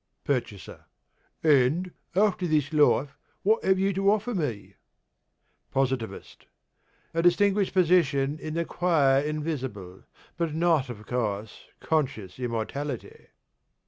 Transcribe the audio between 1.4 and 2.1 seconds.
And,